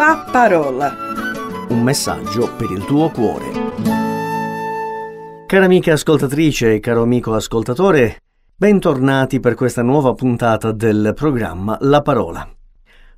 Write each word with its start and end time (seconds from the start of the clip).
La 0.00 0.24
parola. 0.32 0.96
Un 1.68 1.82
messaggio 1.82 2.50
per 2.56 2.70
il 2.70 2.86
tuo 2.86 3.10
cuore. 3.10 3.50
Cara 5.46 5.66
amica 5.66 5.92
ascoltatrice 5.92 6.72
e 6.72 6.80
caro 6.80 7.02
amico 7.02 7.34
ascoltatore, 7.34 8.22
bentornati 8.56 9.40
per 9.40 9.52
questa 9.54 9.82
nuova 9.82 10.14
puntata 10.14 10.72
del 10.72 11.12
programma 11.14 11.76
La 11.82 12.00
parola. 12.00 12.48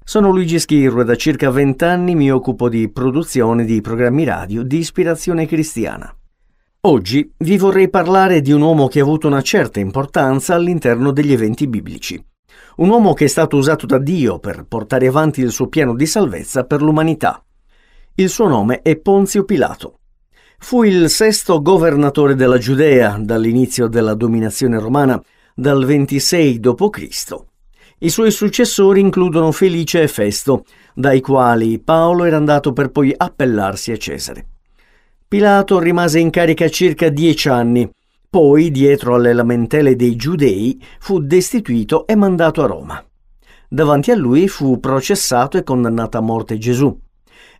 Sono 0.03 0.30
Luigi 0.30 0.58
Schirro 0.58 1.03
e 1.03 1.04
da 1.04 1.14
circa 1.14 1.53
vent'anni 1.53 2.16
mi 2.16 2.32
occupo 2.32 2.68
di 2.68 2.91
produzione 2.91 3.64
di 3.64 3.80
programmi 3.80 4.25
radio 4.25 4.64
di 4.64 4.79
ispirazione 4.79 5.46
cristiana. 5.46 6.12
Oggi 6.80 7.33
vi 7.39 7.59
vorrei 7.59 7.91
parlare 7.91 8.41
di 8.41 8.51
un 8.51 8.61
uomo 8.61 8.89
che 8.89 8.99
ha 8.99 9.03
avuto 9.05 9.29
una 9.29 9.43
certa 9.43 9.79
importanza 9.79 10.57
all'interno 10.57 11.12
degli 11.12 11.33
eventi 11.33 11.69
biblici. 11.69 12.21
Un 12.76 12.88
uomo 12.88 13.12
che 13.12 13.24
è 13.24 13.29
stato 13.29 13.56
usato 13.56 13.86
da 13.86 13.98
Dio 13.98 14.38
per 14.38 14.64
portare 14.66 15.06
avanti 15.06 15.40
il 15.40 15.50
suo 15.50 15.68
piano 15.68 15.94
di 15.94 16.06
salvezza 16.06 16.64
per 16.64 16.82
l'umanità. 16.82 17.44
Il 18.14 18.29
suo 18.29 18.48
nome 18.48 18.82
è 18.82 18.96
Ponzio 18.96 19.44
Pilato. 19.44 19.98
Fu 20.58 20.82
il 20.82 21.11
sesto 21.11 21.61
governatore 21.61 22.34
della 22.34 22.58
Giudea 22.58 23.18
dall'inizio 23.18 23.89
della 23.89 24.14
dominazione 24.14 24.79
romana 24.79 25.20
dal 25.54 25.84
26 25.84 26.61
d.C. 26.61 27.34
I 27.98 28.08
suoi 28.08 28.30
successori 28.30 29.00
includono 29.00 29.53
Felice 29.53 30.03
e 30.03 30.08
Festo, 30.08 30.64
dai 30.94 31.20
quali 31.20 31.79
Paolo 31.79 32.25
era 32.25 32.36
andato 32.36 32.72
per 32.72 32.91
poi 32.91 33.14
appellarsi 33.17 33.92
a 33.92 33.97
Cesare. 33.97 34.47
Pilato 35.28 35.78
rimase 35.78 36.19
in 36.19 36.31
carica 36.31 36.69
circa 36.69 37.08
dieci 37.08 37.48
anni, 37.48 37.89
poi, 38.33 38.70
dietro 38.70 39.17
alle 39.17 39.34
lamentele 39.34 39.95
dei 39.95 40.17
giudei, 40.17 40.83
fu 41.00 41.19
destituito 41.19 42.06
e 42.06 42.17
mandato 42.17 42.62
a 42.62 42.67
Roma. 42.67 43.05
Davanti 43.69 44.11
a 44.11 44.17
lui 44.17 44.48
fu 44.48 44.81
processato 44.81 45.59
e 45.59 45.62
condannato 45.62 46.17
a 46.17 46.23
morte 46.23 46.56
Gesù. 46.56 46.98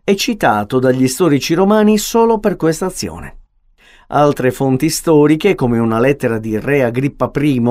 È 0.03 0.15
citato 0.15 0.79
dagli 0.79 1.07
storici 1.07 1.53
romani 1.53 1.99
solo 1.99 2.39
per 2.39 2.55
questa 2.55 2.87
azione. 2.87 3.37
Altre 4.07 4.49
fonti 4.49 4.89
storiche, 4.89 5.53
come 5.53 5.77
una 5.77 5.99
lettera 5.99 6.39
di 6.39 6.57
Re 6.57 6.83
Agrippa 6.83 7.29
I, 7.31 7.61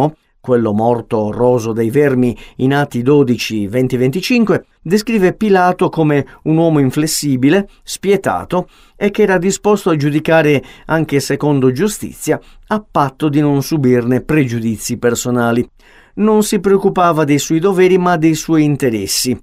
quello 0.42 0.72
morto 0.72 1.30
roso 1.30 1.72
dei 1.72 1.88
vermi 1.88 2.36
in 2.56 2.74
Atti 2.74 3.00
12, 3.00 3.68
20-25, 3.68 4.62
descrive 4.82 5.34
Pilato 5.34 5.88
come 5.88 6.26
un 6.42 6.56
uomo 6.56 6.80
inflessibile, 6.80 7.68
spietato 7.84 8.68
e 8.96 9.12
che 9.12 9.22
era 9.22 9.38
disposto 9.38 9.90
a 9.90 9.96
giudicare 9.96 10.60
anche 10.86 11.20
secondo 11.20 11.70
giustizia, 11.70 12.40
a 12.66 12.84
patto 12.90 13.28
di 13.28 13.40
non 13.40 13.62
subirne 13.62 14.22
pregiudizi 14.22 14.98
personali. 14.98 15.66
Non 16.14 16.42
si 16.42 16.58
preoccupava 16.58 17.22
dei 17.22 17.38
suoi 17.38 17.60
doveri 17.60 17.96
ma 17.96 18.16
dei 18.16 18.34
suoi 18.34 18.64
interessi. 18.64 19.40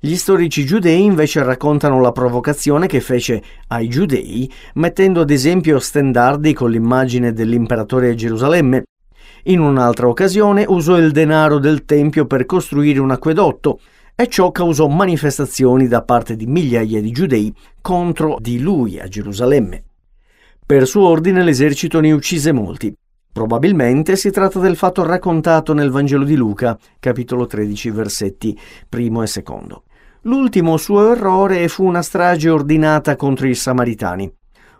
Gli 0.00 0.16
storici 0.16 0.64
giudei 0.64 1.04
invece 1.04 1.42
raccontano 1.44 2.00
la 2.00 2.10
provocazione 2.10 2.86
che 2.86 3.00
fece 3.00 3.42
ai 3.68 3.86
giudei, 3.88 4.50
mettendo 4.74 5.20
ad 5.20 5.30
esempio 5.30 5.78
stendardi 5.78 6.54
con 6.54 6.70
l'immagine 6.70 7.34
dell'imperatore 7.34 8.08
a 8.08 8.14
Gerusalemme, 8.14 8.84
in 9.44 9.58
un'altra 9.58 10.06
occasione 10.06 10.64
usò 10.68 10.96
il 10.98 11.10
denaro 11.10 11.58
del 11.58 11.84
Tempio 11.84 12.26
per 12.26 12.46
costruire 12.46 13.00
un 13.00 13.10
acquedotto 13.10 13.80
e 14.14 14.28
ciò 14.28 14.52
causò 14.52 14.86
manifestazioni 14.86 15.88
da 15.88 16.02
parte 16.02 16.36
di 16.36 16.46
migliaia 16.46 17.00
di 17.00 17.10
giudei 17.10 17.52
contro 17.80 18.36
di 18.38 18.60
lui 18.60 19.00
a 19.00 19.08
Gerusalemme. 19.08 19.82
Per 20.64 20.86
suo 20.86 21.08
ordine 21.08 21.42
l'esercito 21.42 21.98
ne 22.00 22.12
uccise 22.12 22.52
molti. 22.52 22.94
Probabilmente 23.32 24.14
si 24.14 24.30
tratta 24.30 24.60
del 24.60 24.76
fatto 24.76 25.02
raccontato 25.02 25.72
nel 25.72 25.90
Vangelo 25.90 26.24
di 26.24 26.36
Luca, 26.36 26.78
capitolo 27.00 27.46
13, 27.46 27.90
versetti 27.90 28.56
primo 28.88 29.22
e 29.22 29.26
secondo. 29.26 29.84
L'ultimo 30.22 30.76
suo 30.76 31.10
errore 31.10 31.66
fu 31.66 31.84
una 31.84 32.02
strage 32.02 32.48
ordinata 32.48 33.16
contro 33.16 33.48
i 33.48 33.54
Samaritani 33.54 34.32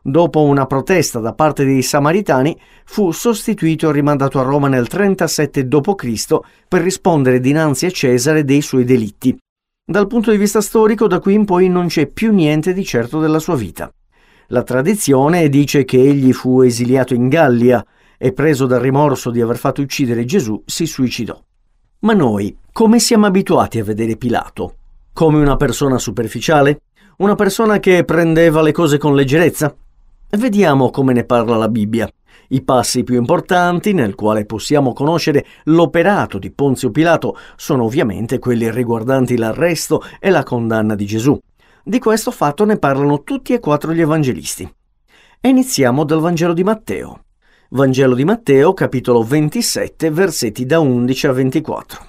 dopo 0.02 0.42
una 0.42 0.66
protesta 0.66 1.20
da 1.20 1.32
parte 1.32 1.64
dei 1.64 1.82
Samaritani, 1.82 2.58
fu 2.84 3.12
sostituito 3.12 3.88
e 3.88 3.92
rimandato 3.92 4.38
a 4.38 4.42
Roma 4.42 4.68
nel 4.68 4.88
37 4.88 5.66
d.C. 5.66 6.38
per 6.68 6.82
rispondere 6.82 7.40
dinanzi 7.40 7.86
a 7.86 7.90
Cesare 7.90 8.44
dei 8.44 8.60
suoi 8.60 8.84
delitti. 8.84 9.36
Dal 9.84 10.06
punto 10.06 10.30
di 10.30 10.36
vista 10.36 10.60
storico, 10.60 11.06
da 11.06 11.20
qui 11.20 11.34
in 11.34 11.44
poi 11.44 11.68
non 11.68 11.86
c'è 11.86 12.06
più 12.06 12.32
niente 12.32 12.72
di 12.72 12.84
certo 12.84 13.20
della 13.20 13.38
sua 13.38 13.56
vita. 13.56 13.92
La 14.48 14.62
tradizione 14.62 15.48
dice 15.48 15.84
che 15.84 16.00
egli 16.00 16.32
fu 16.32 16.60
esiliato 16.60 17.14
in 17.14 17.28
Gallia 17.28 17.84
e 18.18 18.32
preso 18.32 18.66
dal 18.66 18.80
rimorso 18.80 19.30
di 19.30 19.40
aver 19.40 19.56
fatto 19.56 19.80
uccidere 19.80 20.24
Gesù, 20.24 20.62
si 20.66 20.86
suicidò. 20.86 21.40
Ma 22.00 22.12
noi 22.12 22.56
come 22.72 22.98
siamo 23.00 23.26
abituati 23.26 23.78
a 23.78 23.84
vedere 23.84 24.16
Pilato? 24.16 24.76
Come 25.12 25.38
una 25.40 25.56
persona 25.56 25.98
superficiale? 25.98 26.80
Una 27.18 27.34
persona 27.34 27.78
che 27.78 28.04
prendeva 28.04 28.62
le 28.62 28.72
cose 28.72 28.96
con 28.98 29.14
leggerezza? 29.14 29.76
Vediamo 30.34 30.88
come 30.88 31.12
ne 31.12 31.24
parla 31.24 31.56
la 31.56 31.68
Bibbia. 31.68 32.10
I 32.48 32.62
passi 32.62 33.04
più 33.04 33.16
importanti 33.16 33.92
nel 33.92 34.14
quale 34.14 34.46
possiamo 34.46 34.94
conoscere 34.94 35.44
l'operato 35.64 36.38
di 36.38 36.50
Ponzio 36.50 36.90
Pilato 36.90 37.36
sono 37.54 37.84
ovviamente 37.84 38.38
quelli 38.38 38.70
riguardanti 38.70 39.36
l'arresto 39.36 40.02
e 40.18 40.30
la 40.30 40.42
condanna 40.42 40.94
di 40.94 41.04
Gesù. 41.04 41.38
Di 41.84 41.98
questo 41.98 42.30
fatto 42.30 42.64
ne 42.64 42.78
parlano 42.78 43.24
tutti 43.24 43.52
e 43.52 43.60
quattro 43.60 43.92
gli 43.92 44.00
evangelisti. 44.00 44.66
Iniziamo 45.42 46.02
dal 46.04 46.20
Vangelo 46.20 46.54
di 46.54 46.64
Matteo. 46.64 47.24
Vangelo 47.68 48.14
di 48.14 48.24
Matteo, 48.24 48.72
capitolo 48.72 49.22
27, 49.22 50.10
versetti 50.10 50.64
da 50.64 50.80
11 50.80 51.26
a 51.26 51.32
24. 51.32 52.06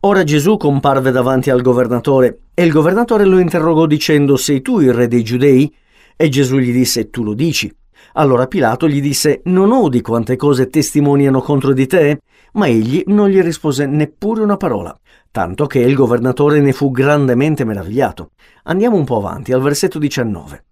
Ora 0.00 0.22
Gesù 0.22 0.58
comparve 0.58 1.10
davanti 1.12 1.48
al 1.48 1.62
governatore 1.62 2.40
e 2.52 2.62
il 2.62 2.72
governatore 2.72 3.24
lo 3.24 3.38
interrogò 3.38 3.86
dicendo 3.86 4.36
Sei 4.36 4.60
tu 4.60 4.80
il 4.80 4.92
re 4.92 5.08
dei 5.08 5.24
giudei? 5.24 5.74
E 6.20 6.28
Gesù 6.28 6.58
gli 6.58 6.72
disse, 6.72 7.10
tu 7.10 7.22
lo 7.22 7.32
dici. 7.32 7.72
Allora 8.14 8.48
Pilato 8.48 8.88
gli 8.88 9.00
disse, 9.00 9.40
non 9.44 9.70
odi 9.70 10.00
quante 10.00 10.34
cose 10.34 10.66
testimoniano 10.66 11.40
contro 11.40 11.72
di 11.72 11.86
te? 11.86 12.22
Ma 12.54 12.66
egli 12.66 13.04
non 13.06 13.28
gli 13.28 13.40
rispose 13.40 13.86
neppure 13.86 14.42
una 14.42 14.56
parola, 14.56 14.98
tanto 15.30 15.66
che 15.66 15.78
il 15.78 15.94
governatore 15.94 16.58
ne 16.58 16.72
fu 16.72 16.90
grandemente 16.90 17.64
meravigliato. 17.64 18.30
Andiamo 18.64 18.96
un 18.96 19.04
po' 19.04 19.18
avanti, 19.18 19.52
al 19.52 19.60
versetto 19.60 20.00
19. 20.00 20.64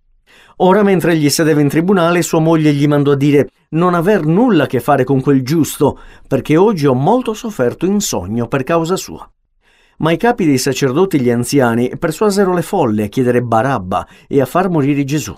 Ora, 0.57 0.83
mentre 0.83 1.13
egli 1.13 1.31
sedeva 1.31 1.61
in 1.61 1.69
tribunale, 1.69 2.23
sua 2.23 2.41
moglie 2.41 2.73
gli 2.73 2.89
mandò 2.89 3.13
a 3.13 3.17
dire 3.17 3.49
non 3.69 3.95
aver 3.95 4.27
nulla 4.27 4.65
a 4.65 4.67
che 4.67 4.81
fare 4.81 5.05
con 5.05 5.21
quel 5.21 5.45
giusto, 5.45 6.01
perché 6.27 6.57
oggi 6.57 6.87
ho 6.87 6.95
molto 6.95 7.35
sofferto 7.35 7.87
in 7.87 8.01
sogno 8.01 8.49
per 8.49 8.65
causa 8.65 8.97
sua. 8.97 9.31
Ma 9.99 10.13
i 10.13 10.17
capi 10.19 10.45
dei 10.45 10.59
sacerdoti 10.59 11.17
e 11.17 11.21
gli 11.21 11.31
anziani 11.31 11.91
persuasero 11.99 12.53
le 12.53 12.63
folle 12.63 13.05
a 13.05 13.09
chiedere 13.09 13.43
Barabba 13.43 14.07
e 14.29 14.41
a 14.41 14.47
far 14.47 14.69
morire 14.69 15.05
Gesù. 15.05 15.35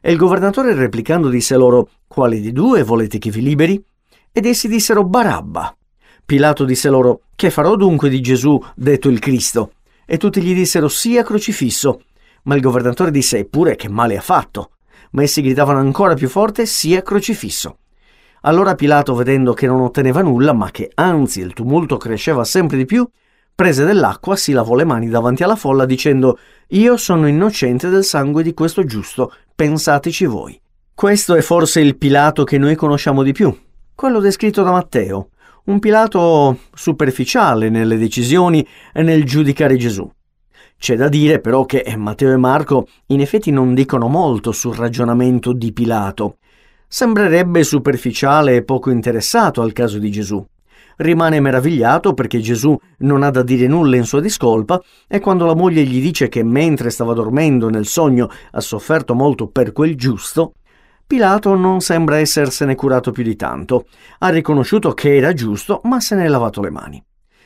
E 0.00 0.12
il 0.12 0.16
governatore 0.16 0.74
replicando 0.74 1.28
disse 1.28 1.56
loro, 1.56 1.90
quale 2.06 2.40
di 2.40 2.52
due 2.52 2.82
volete 2.82 3.18
che 3.18 3.30
vi 3.30 3.42
liberi? 3.42 3.82
Ed 4.32 4.46
essi 4.46 4.68
dissero 4.68 5.04
Barabba. 5.04 5.76
Pilato 6.24 6.64
disse 6.64 6.88
loro, 6.88 7.22
che 7.34 7.50
farò 7.50 7.74
dunque 7.76 8.08
di 8.08 8.20
Gesù, 8.20 8.58
detto 8.74 9.08
il 9.08 9.18
Cristo? 9.18 9.72
E 10.06 10.16
tutti 10.16 10.40
gli 10.40 10.54
dissero, 10.54 10.88
sia 10.88 11.22
crocifisso. 11.22 12.02
Ma 12.44 12.54
il 12.54 12.62
governatore 12.62 13.10
disse, 13.10 13.38
eppure 13.38 13.76
che 13.76 13.88
male 13.88 14.16
ha 14.16 14.22
fatto. 14.22 14.70
Ma 15.10 15.22
essi 15.22 15.42
gridavano 15.42 15.80
ancora 15.80 16.14
più 16.14 16.28
forte, 16.28 16.64
sia 16.64 17.02
crocifisso. 17.02 17.78
Allora 18.42 18.74
Pilato, 18.74 19.14
vedendo 19.14 19.52
che 19.52 19.66
non 19.66 19.80
otteneva 19.80 20.22
nulla, 20.22 20.52
ma 20.52 20.70
che 20.70 20.90
anzi 20.94 21.40
il 21.40 21.52
tumulto 21.52 21.96
cresceva 21.96 22.44
sempre 22.44 22.76
di 22.76 22.84
più, 22.84 23.06
prese 23.58 23.84
dell'acqua, 23.84 24.36
si 24.36 24.52
lavò 24.52 24.76
le 24.76 24.84
mani 24.84 25.08
davanti 25.08 25.42
alla 25.42 25.56
folla 25.56 25.84
dicendo 25.84 26.38
Io 26.68 26.96
sono 26.96 27.26
innocente 27.26 27.88
del 27.88 28.04
sangue 28.04 28.44
di 28.44 28.54
questo 28.54 28.84
giusto, 28.84 29.32
pensateci 29.52 30.26
voi. 30.26 30.60
Questo 30.94 31.34
è 31.34 31.40
forse 31.40 31.80
il 31.80 31.98
Pilato 31.98 32.44
che 32.44 32.56
noi 32.56 32.76
conosciamo 32.76 33.24
di 33.24 33.32
più, 33.32 33.52
quello 33.96 34.20
descritto 34.20 34.62
da 34.62 34.70
Matteo, 34.70 35.30
un 35.64 35.80
Pilato 35.80 36.56
superficiale 36.72 37.68
nelle 37.68 37.98
decisioni 37.98 38.64
e 38.92 39.02
nel 39.02 39.24
giudicare 39.24 39.76
Gesù. 39.76 40.08
C'è 40.78 40.94
da 40.94 41.08
dire 41.08 41.40
però 41.40 41.64
che 41.64 41.82
Matteo 41.96 42.30
e 42.30 42.36
Marco 42.36 42.86
in 43.06 43.20
effetti 43.20 43.50
non 43.50 43.74
dicono 43.74 44.06
molto 44.06 44.52
sul 44.52 44.76
ragionamento 44.76 45.52
di 45.52 45.72
Pilato. 45.72 46.36
Sembrerebbe 46.86 47.64
superficiale 47.64 48.54
e 48.54 48.62
poco 48.62 48.90
interessato 48.90 49.62
al 49.62 49.72
caso 49.72 49.98
di 49.98 50.12
Gesù 50.12 50.46
rimane 50.98 51.40
meravigliato 51.40 52.14
perché 52.14 52.40
Gesù 52.40 52.76
non 52.98 53.22
ha 53.22 53.30
da 53.30 53.42
dire 53.42 53.66
nulla 53.66 53.96
in 53.96 54.04
sua 54.04 54.20
discolpa 54.20 54.80
e 55.06 55.20
quando 55.20 55.46
la 55.46 55.54
moglie 55.54 55.82
gli 55.84 56.00
dice 56.00 56.28
che 56.28 56.42
mentre 56.42 56.90
stava 56.90 57.12
dormendo 57.12 57.68
nel 57.68 57.86
sogno 57.86 58.28
ha 58.52 58.60
sofferto 58.60 59.14
molto 59.14 59.48
per 59.48 59.72
quel 59.72 59.96
giusto, 59.96 60.52
Pilato 61.08 61.54
non 61.54 61.80
sembra 61.80 62.18
essersene 62.18 62.74
curato 62.74 63.12
più 63.12 63.22
di 63.22 63.34
tanto. 63.34 63.86
Ha 64.18 64.28
riconosciuto 64.28 64.92
che 64.92 65.16
era 65.16 65.32
giusto, 65.32 65.80
ma 65.84 66.00
se 66.00 66.14
ne 66.14 66.26
è 66.26 66.28
lavato 66.28 66.60
le 66.60 66.68
mani. 66.68 67.02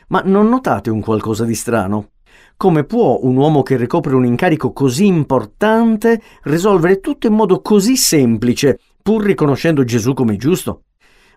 Ma 0.08 0.20
non 0.24 0.48
notate 0.48 0.90
un 0.90 1.00
qualcosa 1.00 1.44
di 1.44 1.54
strano? 1.54 2.08
Come 2.56 2.82
può 2.82 3.20
un 3.22 3.36
uomo 3.36 3.62
che 3.62 3.76
ricopre 3.76 4.16
un 4.16 4.26
incarico 4.26 4.72
così 4.72 5.06
importante 5.06 6.20
risolvere 6.42 6.98
tutto 6.98 7.28
in 7.28 7.34
modo 7.34 7.60
così 7.60 7.96
semplice, 7.96 8.80
pur 9.00 9.22
riconoscendo 9.22 9.84
Gesù 9.84 10.12
come 10.12 10.36
giusto? 10.36 10.82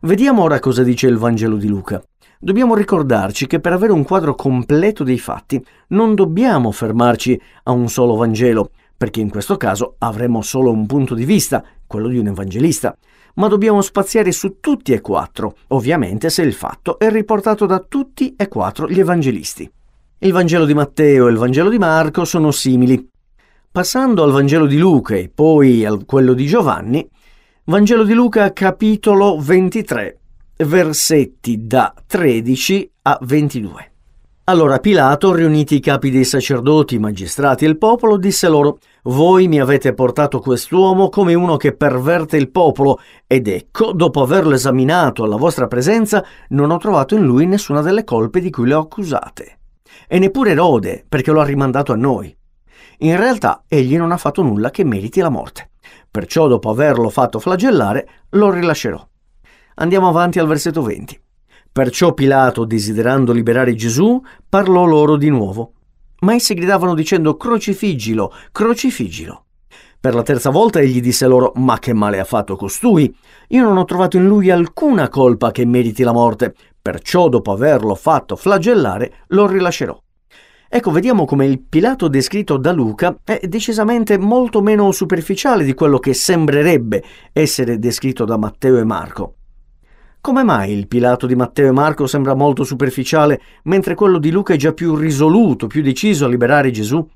Vediamo 0.01 0.44
ora 0.44 0.59
cosa 0.59 0.83
dice 0.83 1.07
il 1.07 1.18
Vangelo 1.18 1.56
di 1.56 1.68
Luca. 1.68 2.03
Dobbiamo 2.38 2.75
ricordarci 2.75 3.47
che 3.47 3.62
per 3.62 3.71
avere 3.71 3.94
un 3.94 4.03
quadro 4.03 4.36
completo 4.36 5.03
dei 5.03 5.18
fatti 5.18 5.63
non 5.89 6.15
dobbiamo 6.15 6.71
fermarci 6.71 7.39
a 7.63 7.71
un 7.71 7.88
solo 7.88 8.15
Vangelo, 8.15 8.71
perché 8.97 9.21
in 9.21 9.30
questo 9.30 9.56
caso 9.56 9.95
avremo 10.00 10.42
solo 10.42 10.69
un 10.69 10.86
punto 10.86 11.15
di 11.15 11.24
vista, 11.24 11.63
quello 11.88 12.09
di 12.09 12.18
un 12.18 12.27
evangelista, 12.27 12.95
ma 13.36 13.47
dobbiamo 13.47 13.81
spaziare 13.81 14.33
su 14.33 14.59
tutti 14.59 14.92
e 14.92 15.00
quattro, 15.00 15.56
ovviamente 15.69 16.30
se 16.30 16.41
il 16.41 16.53
fatto 16.53 17.00
è 17.00 17.09
riportato 17.09 17.65
da 17.65 17.80
tutti 17.80 18.36
e 18.38 18.50
quattro 18.50 18.89
gli 18.89 19.00
evangelisti. 19.00 19.71
Il 20.19 20.33
Vangelo 20.33 20.65
di 20.65 20.74
Matteo 20.74 21.27
e 21.27 21.31
il 21.31 21.38
Vangelo 21.38 21.69
di 21.69 21.77
Marco 21.77 22.25
sono 22.25 22.51
simili. 22.51 23.09
Passando 23.71 24.24
al 24.24 24.31
Vangelo 24.31 24.65
di 24.65 24.77
Luca 24.77 25.15
e 25.15 25.31
poi 25.33 25.86
a 25.86 25.98
quello 26.06 26.33
di 26.33 26.45
Giovanni, 26.45 27.09
Vangelo 27.67 28.03
di 28.03 28.13
Luca 28.13 28.53
capitolo 28.53 29.39
23 29.39 30.19
versetti 30.57 31.65
da 31.65 31.95
13 32.06 32.91
a 33.01 33.17
22. 33.19 33.91
Allora 34.44 34.77
Pilato, 34.77 35.33
riuniti 35.33 35.73
i 35.73 35.79
capi 35.79 36.12
dei 36.12 36.25
sacerdoti, 36.25 36.94
i 36.94 37.00
magistrati 37.00 37.65
e 37.65 37.67
il 37.67 37.79
popolo, 37.79 38.17
disse 38.17 38.47
loro, 38.50 38.77
Voi 39.06 39.47
mi 39.47 39.59
avete 39.59 39.95
portato 39.95 40.41
quest'uomo 40.41 41.09
come 41.09 41.33
uno 41.33 41.57
che 41.57 41.75
perverte 41.75 42.38
il 42.38 42.51
popolo, 42.51 43.00
ed 43.25 43.47
ecco, 43.47 43.94
dopo 43.94 44.21
averlo 44.21 44.53
esaminato 44.53 45.23
alla 45.23 45.38
vostra 45.38 45.65
presenza, 45.65 46.23
non 46.50 46.69
ho 46.69 46.77
trovato 46.77 47.15
in 47.15 47.23
lui 47.23 47.47
nessuna 47.47 47.81
delle 47.81 48.03
colpe 48.03 48.41
di 48.41 48.51
cui 48.51 48.67
lo 48.67 48.77
accusate. 48.77 49.57
E 50.07 50.19
neppure 50.19 50.51
Erode, 50.51 51.03
perché 51.09 51.31
lo 51.31 51.41
ha 51.41 51.45
rimandato 51.45 51.94
a 51.94 51.95
noi. 51.95 52.31
In 53.00 53.17
realtà 53.17 53.63
egli 53.67 53.97
non 53.97 54.12
ha 54.12 54.17
fatto 54.17 54.44
nulla 54.44 54.69
che 54.69 54.83
meriti 54.83 55.19
la 55.19 55.29
morte. 55.29 55.71
Perciò, 56.15 56.47
dopo 56.47 56.69
averlo 56.69 57.09
fatto 57.09 57.39
flagellare, 57.39 58.07
lo 58.29 58.50
rilascerò. 58.50 59.06
Andiamo 59.75 60.07
avanti 60.07 60.39
al 60.39 60.47
versetto 60.47 60.81
20. 60.81 61.21
Perciò 61.73 62.13
Pilato, 62.13 62.63
desiderando 62.63 63.33
liberare 63.33 63.75
Gesù, 63.75 64.21
parlò 64.47 64.85
loro 64.85 65.17
di 65.17 65.27
nuovo. 65.27 65.73
Ma 66.21 66.33
essi 66.33 66.53
gridavano 66.53 66.94
dicendo 66.94 67.35
crocifiggilo, 67.35 68.31
crocifiggilo. 68.53 69.44
Per 70.00 70.15
la 70.15 70.23
terza 70.23 70.51
volta 70.51 70.79
egli 70.79 71.01
disse 71.01 71.27
loro, 71.27 71.51
ma 71.56 71.79
che 71.79 71.91
male 71.91 72.21
ha 72.21 72.23
fatto 72.23 72.56
costui? 72.56 73.13
Io 73.50 73.63
non 73.63 73.75
ho 73.75 73.83
trovato 73.83 74.15
in 74.15 74.25
lui 74.25 74.50
alcuna 74.50 75.09
colpa 75.09 75.51
che 75.51 75.65
meriti 75.65 76.01
la 76.03 76.13
morte, 76.13 76.56
perciò 76.81 77.27
dopo 77.27 77.51
averlo 77.51 77.94
fatto 77.94 78.38
flagellare 78.38 79.25
lo 79.27 79.47
rilascerò. 79.47 80.01
Ecco, 80.67 80.91
vediamo 80.91 81.25
come 81.25 81.45
il 81.45 81.62
Pilato 81.62 82.07
descritto 82.07 82.57
da 82.57 82.71
Luca 82.71 83.17
è 83.23 83.41
decisamente 83.47 84.17
molto 84.17 84.62
meno 84.62 84.91
superficiale 84.91 85.63
di 85.63 85.73
quello 85.73 86.00
che 86.00 86.13
sembrerebbe 86.13 87.03
essere 87.31 87.77
descritto 87.77 88.25
da 88.25 88.35
Matteo 88.38 88.77
e 88.77 88.83
Marco. 88.83 89.35
Come 90.19 90.44
mai 90.44 90.71
il 90.71 90.88
Pilato 90.88 91.27
di 91.27 91.35
Matteo 91.35 91.67
e 91.67 91.71
Marco 91.71 92.07
sembra 92.07 92.33
molto 92.33 92.63
superficiale, 92.63 93.39
mentre 93.65 93.94
quello 93.94 94.17
di 94.17 94.31
Luca 94.31 94.56
è 94.56 94.57
già 94.57 94.73
più 94.73 94.95
risoluto, 94.95 95.67
più 95.67 95.83
deciso 95.83 96.25
a 96.25 96.27
liberare 96.27 96.71
Gesù? 96.71 97.07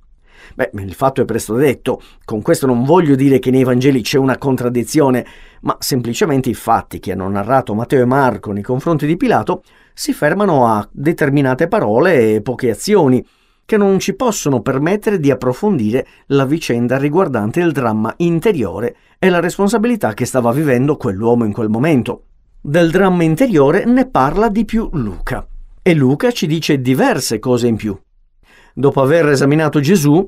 Beh, 0.53 0.69
il 0.73 0.93
fatto 0.93 1.21
è 1.21 1.25
presto 1.25 1.55
detto. 1.55 2.01
Con 2.23 2.43
questo 2.43 2.67
non 2.67 2.83
voglio 2.83 3.15
dire 3.15 3.39
che 3.39 3.49
nei 3.49 3.63
Vangeli 3.63 4.01
c'è 4.01 4.19
una 4.19 4.37
contraddizione, 4.37 5.25
ma 5.61 5.75
semplicemente 5.79 6.49
i 6.49 6.53
fatti 6.53 6.99
che 6.99 7.13
hanno 7.13 7.27
narrato 7.27 7.73
Matteo 7.73 8.03
e 8.03 8.05
Marco 8.05 8.51
nei 8.51 8.63
confronti 8.63 9.07
di 9.07 9.17
Pilato 9.17 9.63
si 9.91 10.13
fermano 10.13 10.67
a 10.67 10.87
determinate 10.91 11.67
parole 11.67 12.35
e 12.35 12.41
poche 12.41 12.69
azioni, 12.69 13.25
che 13.69 13.77
non 13.77 13.99
ci 13.99 14.15
possono 14.15 14.63
permettere 14.63 15.19
di 15.19 15.29
approfondire 15.29 16.07
la 16.29 16.43
vicenda 16.43 16.97
riguardante 16.97 17.59
il 17.59 17.71
dramma 17.71 18.11
interiore 18.17 18.95
e 19.19 19.29
la 19.29 19.39
responsabilità 19.39 20.15
che 20.15 20.25
stava 20.25 20.51
vivendo 20.51 20.97
quell'uomo 20.97 21.45
in 21.45 21.53
quel 21.53 21.69
momento. 21.69 22.23
Del 22.59 22.89
dramma 22.89 23.21
interiore 23.21 23.85
ne 23.85 24.09
parla 24.09 24.49
di 24.49 24.65
più 24.65 24.89
Luca 24.93 25.47
e 25.83 25.93
Luca 25.93 26.31
ci 26.31 26.47
dice 26.47 26.81
diverse 26.81 27.37
cose 27.37 27.67
in 27.67 27.75
più. 27.75 27.95
Dopo 28.73 29.03
aver 29.03 29.29
esaminato 29.29 29.79
Gesù, 29.79 30.27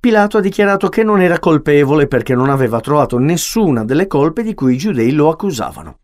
Pilato 0.00 0.38
ha 0.38 0.40
dichiarato 0.40 0.88
che 0.88 1.04
non 1.04 1.20
era 1.20 1.38
colpevole 1.38 2.08
perché 2.08 2.34
non 2.34 2.50
aveva 2.50 2.80
trovato 2.80 3.18
nessuna 3.18 3.84
delle 3.84 4.08
colpe 4.08 4.42
di 4.42 4.52
cui 4.52 4.74
i 4.74 4.78
giudei 4.78 5.12
lo 5.12 5.30
accusavano. 5.30 5.98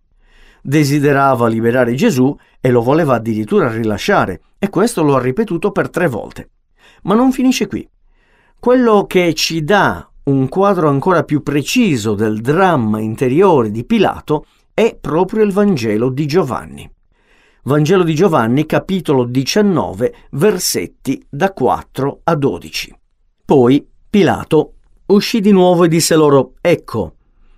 Desiderava 0.62 1.48
liberare 1.48 1.94
Gesù 1.94 2.32
e 2.60 2.70
lo 2.70 2.80
voleva 2.80 3.16
addirittura 3.16 3.72
rilasciare, 3.72 4.42
e 4.62 4.68
questo 4.68 5.02
lo 5.02 5.16
ha 5.16 5.20
ripetuto 5.20 5.72
per 5.72 5.88
tre 5.88 6.06
volte. 6.06 6.50
Ma 7.02 7.14
non 7.14 7.32
finisce 7.32 7.66
qui. 7.66 7.88
Quello 8.58 9.06
che 9.06 9.32
ci 9.34 9.64
dà 9.64 10.10
un 10.24 10.48
quadro 10.48 10.88
ancora 10.88 11.24
più 11.24 11.42
preciso 11.42 12.14
del 12.14 12.40
dramma 12.40 13.00
interiore 13.00 13.70
di 13.70 13.84
Pilato 13.84 14.44
è 14.74 14.96
proprio 15.00 15.42
il 15.42 15.52
Vangelo 15.52 16.10
di 16.10 16.26
Giovanni. 16.26 16.90
Vangelo 17.64 18.02
di 18.02 18.14
Giovanni, 18.14 18.64
capitolo 18.66 19.24
19, 19.24 20.14
versetti 20.30 21.22
da 21.28 21.52
4 21.52 22.20
a 22.24 22.34
12. 22.34 22.94
Poi 23.44 23.86
Pilato 24.08 24.74
uscì 25.06 25.40
di 25.40 25.52
nuovo 25.52 25.84
e 25.84 25.88
disse 25.88 26.14
loro, 26.14 26.54
Ecco, 26.60 27.14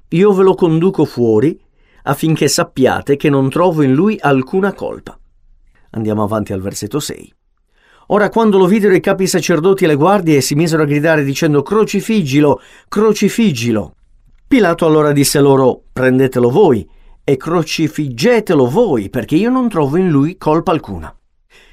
io 0.08 0.32
ve 0.32 0.42
lo 0.42 0.54
conduco 0.54 1.04
fuori 1.04 1.58
affinché 2.04 2.48
sappiate 2.48 3.16
che 3.16 3.30
non 3.30 3.48
trovo 3.48 3.82
in 3.82 3.92
lui 3.92 4.18
alcuna 4.20 4.72
colpa. 4.72 5.18
Andiamo 5.90 6.22
avanti 6.22 6.52
al 6.52 6.60
versetto 6.60 6.98
6. 6.98 7.34
Ora 8.12 8.29
quando 8.29 8.59
lo 8.59 8.67
videro 8.67 8.94
i 8.94 9.00
capi 9.00 9.26
sacerdoti 9.26 9.85
e 9.85 9.87
le 9.87 9.94
guardie 9.94 10.43
si 10.43 10.55
misero 10.55 10.82
a 10.82 10.87
gridare 10.87 11.25
dicendo 11.25 11.62
crocifiggilo, 11.62 12.61
crocifiggilo. 12.87 13.94
Pilato 14.47 14.85
allora 14.85 15.12
disse 15.12 15.41
loro, 15.41 15.85
prendetelo 15.91 16.50
voi 16.50 16.87
e 17.25 17.37
crocifiggetelo 17.38 18.69
voi, 18.69 19.09
perché 19.09 19.37
io 19.37 19.49
non 19.49 19.70
trovo 19.70 19.97
in 19.97 20.11
lui 20.11 20.37
colpa 20.37 20.73
alcuna. 20.73 21.14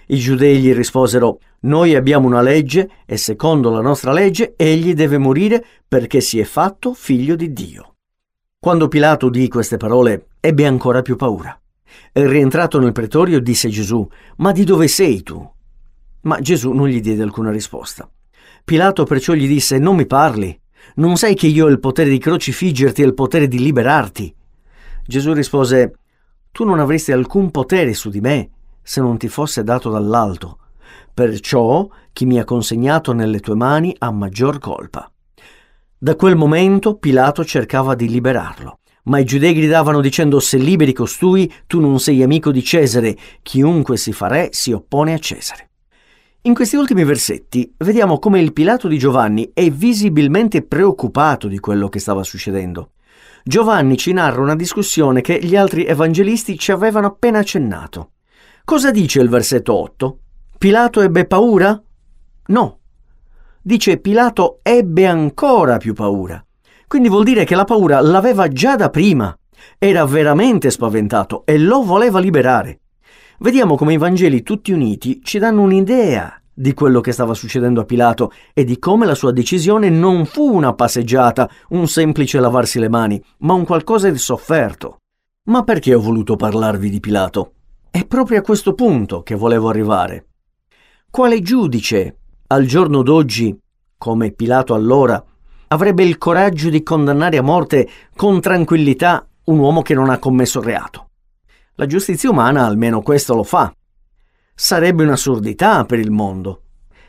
I 0.08 0.16
giudei 0.18 0.60
gli 0.60 0.74
risposero, 0.74 1.40
noi 1.62 1.96
abbiamo 1.96 2.28
una 2.28 2.42
legge 2.42 2.90
e 3.06 3.18
secondo 3.18 3.70
la 3.70 3.82
nostra 3.82 4.14
legge 4.14 4.54
egli 4.56 4.94
deve 4.94 5.18
morire 5.18 5.62
perché 5.86 6.22
si 6.22 6.40
è 6.40 6.46
fatto 6.46 6.94
figlio 6.94 7.36
di 7.36 7.52
Dio. 7.52 7.96
Quando 8.58 8.88
Pilato 8.88 9.26
udì 9.26 9.50
queste 9.50 9.76
parole 9.76 10.28
ebbe 10.40 10.66
ancora 10.66 11.02
più 11.02 11.18
paura. 11.18 11.60
E 12.14 12.26
rientrato 12.26 12.80
nel 12.80 12.94
pretorio 12.94 13.42
disse 13.42 13.68
Gesù, 13.68 14.08
ma 14.38 14.54
di 14.54 14.64
dove 14.64 14.88
sei 14.88 15.22
tu? 15.22 15.46
Ma 16.22 16.40
Gesù 16.40 16.72
non 16.72 16.88
gli 16.88 17.02
diede 17.02 17.24
alcuna 17.24 17.52
risposta. 17.52 18.10
Pilato 18.64 19.04
perciò 19.04 19.34
gli 19.34 19.48
disse, 19.48 19.80
non 19.80 19.96
mi 19.96 20.06
parli, 20.06 20.60
non 20.96 21.18
sai 21.18 21.34
che 21.36 21.48
io 21.48 21.66
ho 21.66 21.70
il 21.70 21.80
potere 21.80 22.10
di 22.10 22.18
crocifiggerti 22.18 23.02
e 23.02 23.06
il 23.06 23.14
potere 23.14 23.48
di 23.48 23.60
liberarti. 23.60 24.34
Gesù 25.06 25.34
rispose, 25.34 25.96
Tu 26.52 26.64
non 26.66 26.80
avresti 26.80 27.12
alcun 27.12 27.52
potere 27.52 27.94
su 27.94 28.10
di 28.10 28.22
me 28.22 28.50
se 28.82 29.02
non 29.02 29.18
ti 29.18 29.28
fosse 29.28 29.64
dato 29.64 29.90
dall'alto. 29.90 30.58
Perciò 31.14 31.88
chi 32.12 32.26
mi 32.26 32.40
ha 32.40 32.44
consegnato 32.44 33.14
nelle 33.14 33.40
tue 33.40 33.56
mani 33.56 33.96
ha 34.00 34.12
maggior 34.12 34.60
colpa. 34.60 35.12
Da 35.98 36.16
quel 36.16 36.36
momento 36.36 36.96
Pilato 36.96 37.46
cercava 37.46 37.94
di 37.94 38.10
liberarlo, 38.10 38.80
ma 39.04 39.20
i 39.20 39.26
giudei 39.26 39.54
gridavano 39.54 40.02
dicendo 40.02 40.40
se 40.40 40.58
liberi 40.58 40.94
costui 40.94 41.52
tu 41.68 41.80
non 41.80 42.00
sei 42.00 42.24
amico 42.24 42.52
di 42.52 42.64
Cesare, 42.64 43.18
chiunque 43.42 43.98
si 43.98 44.12
fa 44.12 44.28
re 44.28 44.50
si 44.52 44.72
oppone 44.72 45.14
a 45.14 45.20
Cesare. 45.20 45.69
In 46.44 46.54
questi 46.54 46.78
ultimi 46.78 47.04
versetti 47.04 47.74
vediamo 47.80 48.18
come 48.18 48.40
il 48.40 48.54
Pilato 48.54 48.88
di 48.88 48.98
Giovanni 48.98 49.52
è 49.54 49.70
visibilmente 49.70 50.62
preoccupato 50.62 51.50
di 51.50 51.60
quello 51.60 51.90
che 51.90 52.00
stava 52.00 52.24
succedendo. 52.24 52.92
Giovanni 53.44 53.98
ci 53.98 54.14
narra 54.14 54.40
una 54.40 54.56
discussione 54.56 55.20
che 55.20 55.38
gli 55.44 55.58
altri 55.58 55.86
evangelisti 55.86 56.58
ci 56.58 56.72
avevano 56.72 57.08
appena 57.08 57.40
accennato. 57.40 58.12
Cosa 58.64 58.90
dice 58.90 59.20
il 59.20 59.28
versetto 59.28 59.74
8? 59.74 60.20
Pilato 60.58 61.02
ebbe 61.02 61.26
paura? 61.26 61.78
No. 62.46 62.80
Dice 63.62 63.98
Pilato 63.98 64.60
ebbe 64.64 65.08
ancora 65.08 65.76
più 65.76 65.94
paura. 65.94 66.42
Quindi 66.88 67.10
vuol 67.10 67.26
dire 67.26 67.44
che 67.44 67.56
la 67.56 67.66
paura 67.66 68.00
l'aveva 68.00 68.48
già 68.48 68.78
da 68.78 68.90
prima. 68.90 69.38
Era 69.78 70.06
veramente 70.06 70.72
spaventato 70.72 71.46
e 71.46 71.58
lo 71.58 71.84
voleva 71.84 72.20
liberare. 72.20 72.80
Vediamo 73.42 73.78
come 73.78 73.94
i 73.94 73.98
Vangeli 73.98 74.44
tutti 74.44 74.74
uniti 74.74 75.22
ci 75.24 75.40
danno 75.40 75.62
un'idea 75.62 76.42
di 76.54 76.74
quello 76.74 77.00
che 77.00 77.14
stava 77.14 77.34
succedendo 77.34 77.80
a 77.80 77.86
Pilato 77.86 78.34
e 78.54 78.66
di 78.66 78.78
come 78.80 79.06
la 79.06 79.16
sua 79.16 79.32
decisione 79.32 79.90
non 79.90 80.26
fu 80.26 80.54
una 80.54 80.74
passeggiata, 80.74 81.50
un 81.70 81.88
semplice 81.88 82.38
lavarsi 82.42 82.80
le 82.80 82.90
mani, 82.90 83.24
ma 83.40 83.54
un 83.54 83.64
qualcosa 83.64 84.10
di 84.10 84.18
sofferto. 84.18 84.98
Ma 85.44 85.64
perché 85.64 85.94
ho 85.94 86.02
voluto 86.02 86.36
parlarvi 86.36 86.90
di 86.90 87.00
Pilato? 87.00 87.54
È 87.90 88.06
proprio 88.06 88.40
a 88.40 88.42
questo 88.42 88.74
punto 88.74 89.24
che 89.24 89.36
volevo 89.36 89.70
arrivare. 89.70 90.26
Quale 91.10 91.42
giudice, 91.42 92.18
al 92.48 92.66
giorno 92.66 93.04
d'oggi, 93.04 93.58
come 93.98 94.32
Pilato 94.32 94.74
allora, 94.74 95.24
avrebbe 95.70 96.04
il 96.04 96.18
coraggio 96.18 96.70
di 96.70 96.84
condannare 96.84 97.38
a 97.38 97.42
morte 97.42 97.88
con 98.18 98.42
tranquillità 98.42 99.26
un 99.46 99.60
uomo 99.60 99.82
che 99.82 99.94
non 99.94 100.10
ha 100.10 100.18
commesso 100.18 100.62
reato? 100.62 101.09
La 101.80 101.86
giustizia 101.86 102.30
umana 102.30 102.66
almeno 102.66 103.02
questo 103.02 103.34
lo 103.34 103.44
fa, 103.44 103.74
Sarebbe 104.54 105.04
un'assurdità 105.06 105.86
per 105.86 105.98
il 105.98 106.12
mondo. 106.12 106.64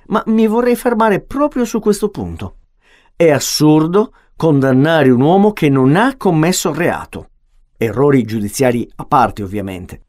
Ma 0.07 0.23
mi 0.27 0.47
vorrei 0.47 0.77
fermare 0.77 1.19
proprio 1.21 1.65
su 1.65 1.81
questo 1.81 2.09
punto. 2.09 2.59
È 3.17 3.29
assurdo 3.29 4.13
condannare 4.37 5.11
un 5.11 5.21
uomo 5.23 5.53
che 5.53 5.69
non 5.69 5.97
ha 5.97 6.17
commesso 6.17 6.73
reato. 6.73 7.31
Errori 7.77 8.23
giudiziari 8.23 8.89
a 8.95 9.05
parte, 9.05 9.43
ovviamente. 9.43 10.03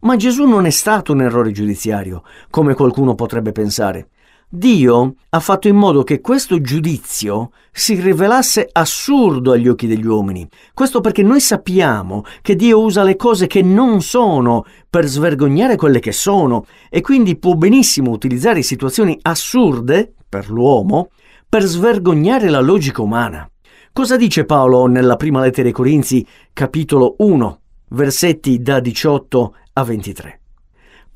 Ma 0.00 0.16
Gesù 0.16 0.44
non 0.44 0.66
è 0.66 0.70
stato 0.70 1.12
un 1.12 1.22
errore 1.22 1.50
giudiziario, 1.52 2.22
come 2.50 2.74
qualcuno 2.74 3.14
potrebbe 3.14 3.52
pensare. 3.52 4.10
Dio 4.48 5.16
ha 5.30 5.40
fatto 5.40 5.66
in 5.66 5.76
modo 5.76 6.04
che 6.04 6.20
questo 6.20 6.60
giudizio 6.60 7.50
si 7.72 8.00
rivelasse 8.00 8.68
assurdo 8.70 9.50
agli 9.52 9.66
occhi 9.66 9.88
degli 9.88 10.06
uomini. 10.06 10.48
Questo 10.72 11.00
perché 11.00 11.22
noi 11.22 11.40
sappiamo 11.40 12.22
che 12.42 12.54
Dio 12.54 12.80
usa 12.80 13.02
le 13.02 13.16
cose 13.16 13.48
che 13.48 13.60
non 13.62 14.02
sono 14.02 14.64
per 14.88 15.06
svergognare 15.06 15.76
quelle 15.76 15.98
che 15.98 16.12
sono 16.12 16.64
e 16.88 17.00
quindi 17.00 17.36
può 17.36 17.54
benissimo 17.54 18.12
utilizzare 18.12 18.62
situazioni 18.62 19.18
assurde 19.22 20.12
per 20.28 20.48
l'uomo 20.48 21.10
per 21.48 21.62
svergognare 21.62 22.48
la 22.48 22.60
logica 22.60 23.02
umana. 23.02 23.48
Cosa 23.92 24.16
dice 24.16 24.44
Paolo 24.44 24.86
nella 24.86 25.16
prima 25.16 25.40
lettera 25.40 25.68
ai 25.68 25.74
Corinzi, 25.74 26.26
capitolo 26.52 27.14
1, 27.18 27.60
versetti 27.90 28.60
da 28.60 28.78
18 28.78 29.54
a 29.72 29.82
23? 29.82 30.40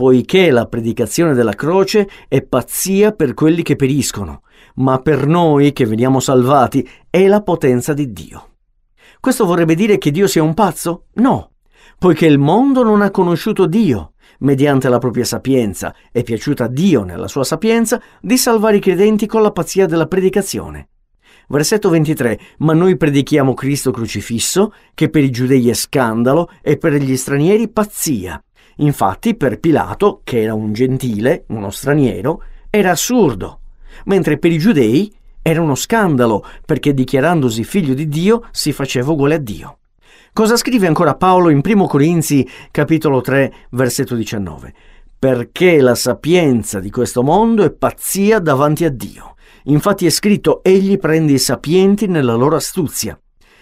Poiché 0.01 0.51
la 0.51 0.65
predicazione 0.65 1.35
della 1.35 1.53
croce 1.53 2.09
è 2.27 2.41
pazzia 2.41 3.13
per 3.13 3.35
quelli 3.35 3.61
che 3.61 3.77
periscono, 3.77 4.45
ma 4.77 4.99
per 4.99 5.27
noi 5.27 5.75
che 5.75 5.85
veniamo 5.85 6.21
salvati 6.21 6.89
è 7.11 7.27
la 7.27 7.43
potenza 7.43 7.93
di 7.93 8.11
Dio. 8.11 8.53
Questo 9.21 9.45
vorrebbe 9.45 9.75
dire 9.75 9.99
che 9.99 10.11
Dio 10.11 10.27
sia 10.27 10.43
un 10.43 10.55
pazzo? 10.55 11.09
No, 11.17 11.51
poiché 11.99 12.25
il 12.25 12.39
mondo 12.39 12.83
non 12.83 13.03
ha 13.03 13.11
conosciuto 13.11 13.67
Dio, 13.67 14.15
mediante 14.39 14.89
la 14.89 14.97
propria 14.97 15.27
sapienza, 15.27 15.95
è 16.11 16.23
piaciuta 16.23 16.65
a 16.65 16.69
Dio 16.69 17.03
nella 17.03 17.29
sua 17.29 17.45
sapienza 17.45 18.01
di 18.23 18.39
salvare 18.39 18.77
i 18.77 18.81
credenti 18.81 19.27
con 19.27 19.43
la 19.43 19.53
pazzia 19.53 19.85
della 19.85 20.07
predicazione. 20.07 20.89
Versetto 21.49 21.91
23. 21.91 22.41
Ma 22.61 22.73
noi 22.73 22.97
predichiamo 22.97 23.53
Cristo 23.53 23.91
crocifisso, 23.91 24.73
che 24.95 25.11
per 25.11 25.25
i 25.25 25.31
giudei 25.31 25.69
è 25.69 25.75
scandalo 25.75 26.49
e 26.63 26.79
per 26.79 26.95
gli 26.95 27.17
stranieri 27.19 27.69
pazzia 27.69 28.43
Infatti 28.81 29.35
per 29.35 29.61
Pilato, 29.61 30.21
che 30.25 30.43
era 30.43 30.55
un 30.55 30.73
gentile, 30.73 31.45
uno 31.49 31.71
straniero, 31.71 32.43
era 32.71 32.93
assurdo, 32.93 33.61
mentre 34.05 34.39
per 34.39 34.53
i 34.53 34.59
giudei 34.59 35.13
era 35.43 35.61
uno 35.61 35.75
scandalo, 35.75 36.45
perché 36.65 36.95
dichiarandosi 36.95 37.65
figlio 37.65 37.95
di 37.95 38.09
Dio 38.09 38.47
si 38.51 38.73
faceva 38.73 39.13
uguale 39.13 39.35
a 39.35 39.39
Dio. 39.39 39.79
Cosa 40.33 40.57
scrive 40.57 40.87
ancora 40.87 41.17
Paolo 41.17 41.51
in 41.51 41.61
1 41.63 41.87
Corinzi 41.87 42.47
capitolo 42.71 43.21
3 43.21 43.53
versetto 43.71 44.15
19? 44.15 44.73
Perché 45.19 45.81
la 45.81 45.95
sapienza 45.95 46.79
di 46.81 46.91
questo 46.91 47.23
mondo 47.23 47.65
è 47.65 47.73
pazzia 47.73 48.39
davanti 48.39 48.85
a 48.85 48.91
Dio. 48.91 49.35
Infatti 49.65 50.07
è 50.07 50.11
scritto 50.11 50.63
egli 50.63 50.99
prende 50.99 51.33
i 51.33 51.39
sapienti 51.39 52.07
nella 52.07 52.35
loro 52.35 52.57
astuzia. 52.57 53.19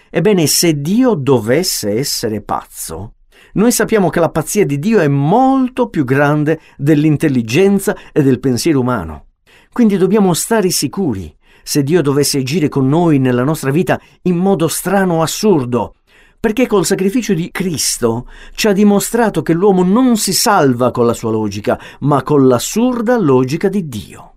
Ebbene, 0.09 0.47
se 0.47 0.79
Dio 0.79 1.15
dovesse 1.15 1.97
essere 1.97 2.41
pazzo, 2.41 3.15
noi 3.53 3.71
sappiamo 3.71 4.09
che 4.09 4.19
la 4.19 4.29
pazzia 4.29 4.65
di 4.65 4.79
Dio 4.79 4.99
è 4.99 5.07
molto 5.07 5.89
più 5.89 6.03
grande 6.03 6.59
dell'intelligenza 6.77 7.95
e 8.11 8.21
del 8.21 8.39
pensiero 8.39 8.79
umano. 8.79 9.25
Quindi 9.71 9.97
dobbiamo 9.97 10.33
stare 10.33 10.69
sicuri. 10.69 11.35
Se 11.63 11.83
Dio 11.83 12.01
dovesse 12.01 12.39
agire 12.39 12.69
con 12.69 12.87
noi 12.87 13.19
nella 13.19 13.43
nostra 13.43 13.71
vita 13.71 13.99
in 14.23 14.37
modo 14.37 14.67
strano 14.67 15.15
o 15.15 15.21
assurdo, 15.21 15.95
perché 16.39 16.67
col 16.67 16.85
sacrificio 16.85 17.33
di 17.33 17.51
Cristo 17.51 18.27
ci 18.53 18.67
ha 18.67 18.71
dimostrato 18.71 19.41
che 19.41 19.53
l'uomo 19.53 19.83
non 19.83 20.15
si 20.15 20.31
salva 20.31 20.89
con 20.91 21.05
la 21.05 21.13
sua 21.13 21.31
logica, 21.31 21.77
ma 21.99 22.23
con 22.23 22.47
l'assurda 22.47 23.19
logica 23.19 23.67
di 23.67 23.87
Dio. 23.87 24.33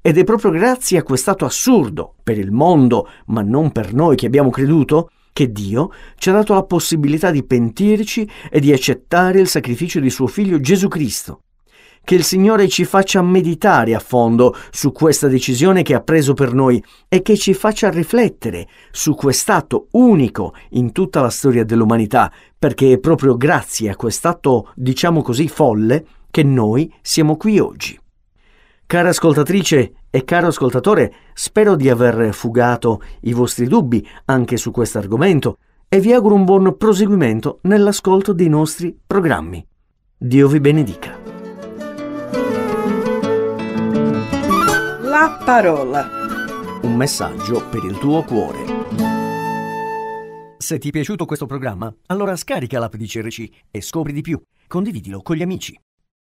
Ed 0.00 0.18
è 0.18 0.24
proprio 0.24 0.50
grazie 0.50 0.98
a 0.98 1.02
quest'atto 1.02 1.44
assurdo, 1.44 2.14
per 2.22 2.38
il 2.38 2.50
mondo, 2.50 3.08
ma 3.26 3.42
non 3.42 3.70
per 3.70 3.94
noi 3.94 4.16
che 4.16 4.26
abbiamo 4.26 4.50
creduto, 4.50 5.10
che 5.34 5.50
Dio 5.50 5.90
ci 6.16 6.30
ha 6.30 6.32
dato 6.32 6.54
la 6.54 6.62
possibilità 6.62 7.32
di 7.32 7.44
pentirci 7.44 8.26
e 8.48 8.60
di 8.60 8.72
accettare 8.72 9.40
il 9.40 9.48
sacrificio 9.48 9.98
di 9.98 10.08
suo 10.08 10.28
figlio 10.28 10.60
Gesù 10.60 10.86
Cristo. 10.86 11.40
Che 12.04 12.14
il 12.14 12.22
Signore 12.22 12.68
ci 12.68 12.84
faccia 12.84 13.20
meditare 13.20 13.94
a 13.94 13.98
fondo 13.98 14.54
su 14.70 14.92
questa 14.92 15.26
decisione 15.26 15.82
che 15.82 15.94
ha 15.94 16.02
preso 16.02 16.34
per 16.34 16.52
noi 16.52 16.82
e 17.08 17.20
che 17.22 17.36
ci 17.36 17.52
faccia 17.52 17.90
riflettere 17.90 18.68
su 18.92 19.14
quest'atto 19.14 19.88
unico 19.92 20.54
in 20.70 20.92
tutta 20.92 21.20
la 21.20 21.30
storia 21.30 21.64
dell'umanità, 21.64 22.30
perché 22.56 22.92
è 22.92 22.98
proprio 22.98 23.36
grazie 23.36 23.90
a 23.90 23.96
quest'atto, 23.96 24.70
diciamo 24.76 25.20
così, 25.20 25.48
folle 25.48 26.06
che 26.30 26.44
noi 26.44 26.92
siamo 27.02 27.36
qui 27.36 27.58
oggi. 27.58 27.98
Cara 28.86 29.08
ascoltatrice 29.08 29.92
e 30.10 30.24
caro 30.24 30.48
ascoltatore, 30.48 31.12
spero 31.32 31.74
di 31.74 31.88
aver 31.88 32.32
fugato 32.34 33.02
i 33.22 33.32
vostri 33.32 33.66
dubbi 33.66 34.06
anche 34.26 34.56
su 34.56 34.70
questo 34.70 34.98
argomento 34.98 35.58
e 35.88 36.00
vi 36.00 36.12
auguro 36.12 36.34
un 36.34 36.44
buon 36.44 36.76
proseguimento 36.76 37.58
nell'ascolto 37.62 38.32
dei 38.32 38.48
nostri 38.48 38.96
programmi. 39.06 39.66
Dio 40.16 40.48
vi 40.48 40.60
benedica. 40.60 41.18
La 45.02 45.40
parola. 45.44 46.08
Un 46.82 46.94
messaggio 46.94 47.66
per 47.68 47.84
il 47.84 47.98
tuo 47.98 48.22
cuore. 48.22 48.64
Se 50.58 50.78
ti 50.78 50.88
è 50.88 50.90
piaciuto 50.90 51.24
questo 51.24 51.46
programma, 51.46 51.94
allora 52.06 52.36
scarica 52.36 52.78
l'app 52.78 52.94
di 52.94 53.06
CRC 53.06 53.48
e 53.70 53.80
scopri 53.80 54.12
di 54.12 54.20
più. 54.20 54.40
Condividilo 54.66 55.20
con 55.22 55.36
gli 55.36 55.42
amici. 55.42 55.78